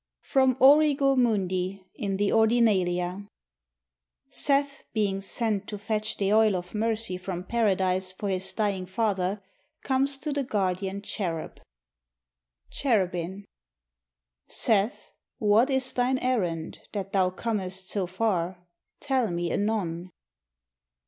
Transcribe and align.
FROM 0.23 0.57
'ORIGO 0.59 1.15
MUNDI,' 1.15 1.85
IN 1.93 2.17
THE 2.17 2.31
'ORDINALIA' 2.31 3.27
[Seth, 4.31 4.83
being 4.93 5.21
sent 5.21 5.67
to 5.67 5.77
fetch 5.77 6.17
the 6.17 6.33
oil 6.33 6.55
of 6.55 6.73
mercy 6.73 7.17
from 7.17 7.43
Paradise 7.43 8.11
for 8.11 8.27
his 8.27 8.51
dying 8.51 8.87
father, 8.87 9.43
comes 9.83 10.17
to 10.17 10.31
the 10.31 10.43
guardian 10.43 11.03
cherub.] 11.03 11.61
Cherubin 12.71 13.45
Seth, 14.49 15.11
what 15.37 15.69
is 15.69 15.93
thine 15.93 16.17
errand, 16.17 16.79
That 16.93 17.11
thou 17.13 17.29
comest 17.29 17.91
so 17.91 18.07
far? 18.07 18.57
Tell 18.99 19.29
me 19.29 19.51
anon. 19.51 20.09